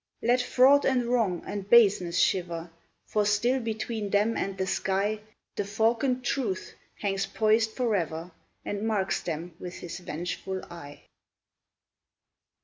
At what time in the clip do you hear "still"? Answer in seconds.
3.23-3.59